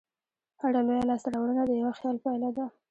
[0.61, 2.65] هره لویه لاستهراوړنه د یوه خیال پایله ده.